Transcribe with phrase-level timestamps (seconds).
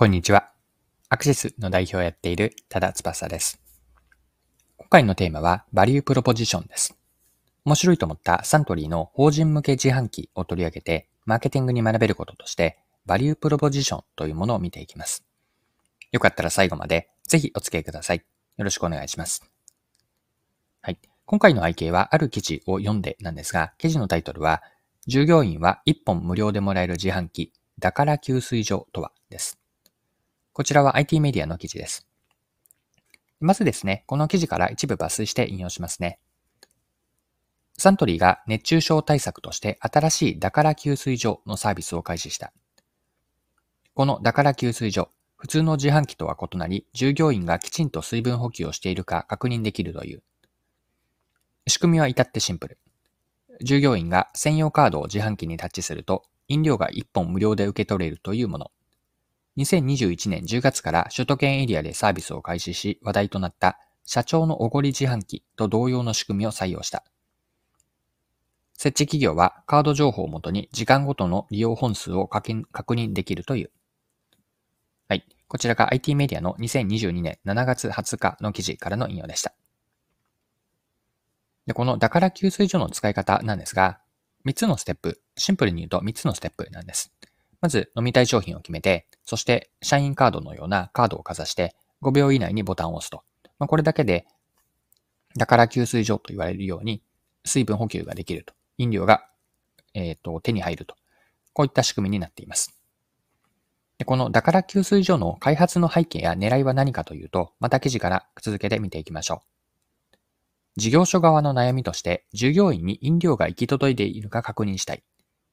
[0.00, 0.50] こんにちは。
[1.10, 3.60] アクシスの代表をやっている多田翼です。
[4.78, 6.96] 今回のテーマはバリュープロポジションです。
[7.66, 15.22] 面白いと思ったサントリーの法人向け自販機を取り上げて、マーケティングに学べることとして、バリュープロポジションというものを見ていきます。
[16.12, 18.24] よかったら最後までぜひお付き合いください。
[18.56, 19.44] よろしくお願いします。
[20.80, 20.98] はい。
[21.26, 24.62] 今回の背景はある記事を読んでなんですが、記事のタイトルは、
[25.06, 29.59] 従業員は1本無料でもらえる自販機、だから給水所とはです。
[30.60, 32.06] こちらは IT メディアの記事です。
[33.40, 36.18] まずですね、この記事から一部抜粋して引用しますね。
[37.78, 42.52] サントリーが熱中症対策として新しいだから給水所のサービスを開始した。
[43.94, 50.22] このだから給水所、普通の自販機とは異なり、従業員がきちんと水分補給をしているか確認できるという。
[51.68, 52.78] 仕組みは至ってシンプル。
[53.62, 58.70] 従業員が専用カードを自販機にタッチすると、飲料が1本無料で受け取れるというもの。
[59.58, 67.04] 2021年10月から首都圏エリアでサービスを開始し話題となった社長のおごり自販機と同様の仕組みを採用した。
[68.74, 73.70] 設置企業はカード情報をもとに時間ごとの利用本数を確認できるという。
[75.08, 75.26] はい。
[75.48, 79.52] こちらが IT メディアの2022年7月20日の記事からの引用でした。
[81.66, 84.00] でこのだから給水所の使い方なんですが、
[84.46, 87.12] 3つのステップ、シンプルに言うと3つのステップなんです。
[87.60, 93.22] まず飲みたい商品を決めて、そして社員カードのようなカードをかざして5秒以内にボタンを押すと。
[93.58, 94.26] まあ、これだけで、
[95.36, 97.02] だから給水所と言われるように
[97.44, 98.54] 水分補給ができると。
[98.78, 99.26] 飲料が、
[99.94, 100.96] えーと、手に入ると。
[101.52, 102.80] こういった仕組みになっています。
[103.98, 110.16] でこのだから給水所の開発の背景や狙いは何かというと、また記事から続けて見ていきましょう。
[110.76, 115.02] 事業所側の悩みとして、従業員に飲料が行き届いているか確認したい。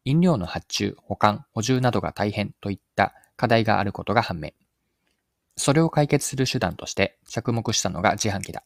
[0.07, 4.51] 飲料の発注、保管、補充などが大変といった課題があることが判明。
[5.57, 8.63] それを解決する手段として着目したのが自販機だ。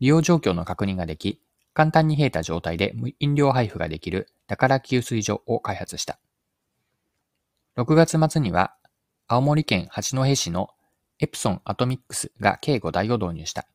[0.00, 1.40] 利用状況の確認ができ、
[1.72, 6.18] 簡単に冷えた状態で飲料配布ができるだから給水所を開発した。
[7.78, 8.74] 6月末には、
[9.28, 10.68] 青森県八戸市の
[11.20, 13.66] エプソンアトミックスが計5台を導入した。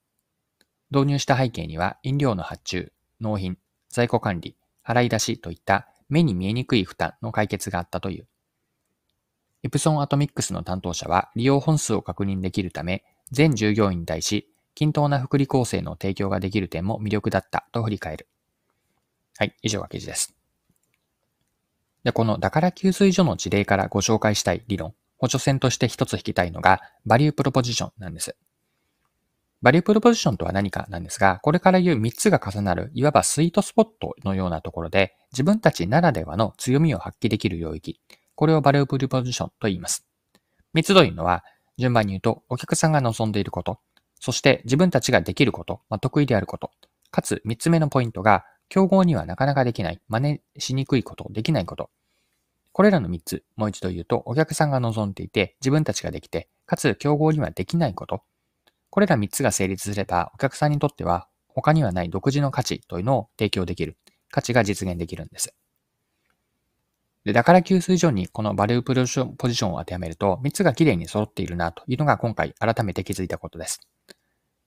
[0.91, 3.57] 導入した背景には、飲料の発注、納品、
[3.90, 8.27] 在庫管理、払い出しといった目に見えにくい負担の解決があったという。
[9.63, 18.27] エプソンアトミックスの担当者は利用本数を確認できるため、全従業員に対し均等な福利厚生の提供ができる点も魅力だったと振り返る。
[19.38, 20.35] はい、以上が記事です。
[22.03, 28.35] で、このだから給水所の事例からご紹介したい理論、補助線として一つ引きたいのが、バリュープロポジションなんです。
[29.61, 37.99] バリュープロポジションとは何かなんですが、これから言う3つが重なる、いわばスイートスポットのようなところで、自分たちならではの強みを発揮できる領域、
[38.33, 40.07] これをバリュープロポジションと言います。
[40.73, 41.44] 3つというのは、
[41.77, 43.79] 順番に言うと、お客さんが望んでいること、
[44.19, 46.72] そして自分たちができること、まあ、得意であること、
[47.11, 51.91] かつ3つ目のポイントが、競合にはなかなかできない、真似しにくいこと、できないこと。
[52.72, 58.23] これらの3つ、もう一度言うと、お客さんが望んでいて、自分たちができて、かつ競合にはできないこと、
[58.91, 63.97] これら3つが成立すれば、お客さんにとっては他にはない独自の価値というのを提供できる。
[64.29, 65.56] 価値が実現できるんです。
[67.24, 73.79] でだから給水所にこのバリュープロションポジションを当てはめると、3つがきれいに揃っているなというのが今回改めて気づいたことです。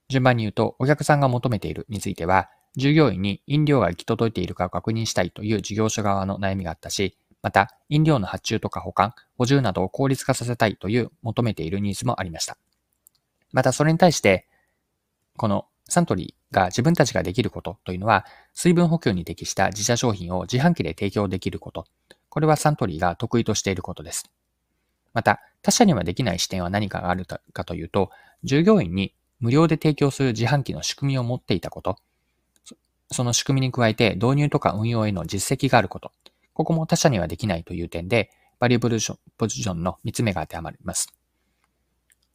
[0.09, 12.57] 順番に言うと、お客さんが求めているについては、従業員に飲料が行き届いているかを確認したいという事業所側の悩みがあったし、また、飲料の発注とか保管、補充などを効率化させたいという求めているニーズもありました。
[13.51, 14.47] またそれに対して、
[15.37, 21.85] このサントリーが自分たちができることというのは、水分補給に適した自社商品を自販機で提供できること。
[22.29, 24.29] これはサントリーが得意としていることです。
[25.13, 28.11] また、他社にはできない視点は何かがあるかというと、
[28.43, 31.97] 従業員に無料で提供する自販機の仕組みを持っていたこと。
[33.11, 36.11] その仕組みに加えて導入とか運用への実績があること。
[36.53, 38.97] ここも他社にはできないという点で、バリューブル
[39.37, 41.13] ポジションの3つ目が当てはまります。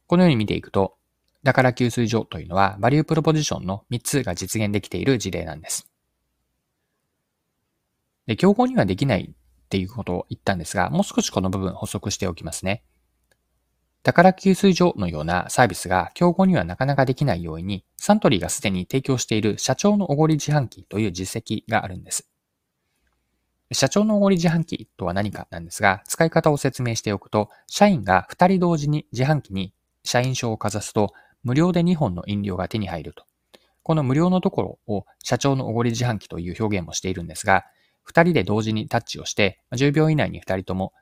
[0.07, 0.95] このように見ていくと、
[1.43, 5.87] だから給水所というのは、バリュープロポジションの3つが実現できている事例なんです。
[8.27, 12.83] で、競合にはできないっていうことを言ったんですが、もう少しこの部分補足しておきますね。
[14.03, 22.27] だから給水所のようなサービスが競合にはなかなかできないように、サントリーがすでに提供している社長のおごり自販機という実績があるんです。
[23.73, 29.73] 社長のおごり自販機とは何かなんですが、使い方を説明しておくと、社員が2人同時に自販機に
[30.03, 33.25] 社員証をかざすと、無料で2本の飲料が手に入ると。
[33.83, 37.65] この無料のところを社長のおごり自販機という表現もしているんですが、
[38.07, 40.93] 2人で同時にタッチをして、10秒以内に2人とも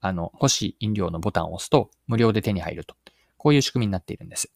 [0.00, 2.94] あの、欲しい飲料のボタンを押すと無料で手に入ると。
[3.36, 4.52] こういう仕組みになっているんです。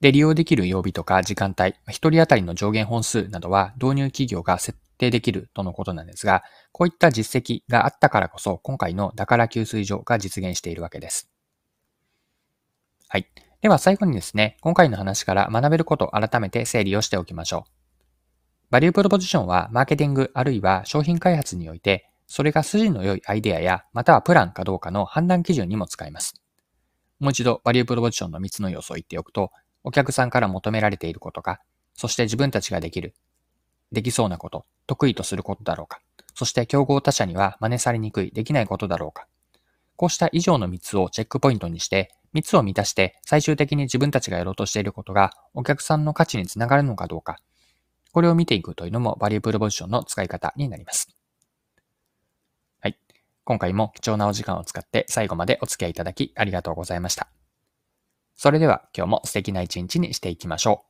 [0.00, 6.42] で、利用できる曜日とか時間帯、一人当たりの上限本数などは導入企業が設定できるとのことなんですが、
[6.72, 11.29] こういった実績があったからこそ、今回のだから給水所が実現しているわけです。
[13.12, 13.26] はい。
[13.60, 17.70] では最後にですね、今回の話から学べることを改めて整理をしておきましょう。
[18.70, 26.40] バリュープロポジションはマーケティングあるいは商品開発において、それが筋の良いアイデアや、またはプランかどうかの判断基準にも使えます。
[27.18, 29.50] もう一度バリュープロポジションの3つの要素を言っておくと、
[29.82, 31.60] お客さんから求められていることか、
[31.94, 33.16] そして自分たちができる、
[33.90, 36.00] できそうなこと、得意とすることだろうか、
[36.36, 39.26] そして競合他社には真似されにくい、できないことだろうか。
[39.96, 47.38] こうした以上の3つをチェックポイントにして、3つを満たして最終的に自分たちがやろうとしていることがお客さんの価値につながるのかどうか、
[48.12, 51.08] これを見ていくというのもバリュープロポジションの使い方になります。
[52.80, 52.98] はい。
[53.44, 57.28] 今回も貴重なお時間を使って最後までお付き合いいただきありがとうございました。
[58.36, 60.89] それでは今日も素敵な一日にしていきましょう。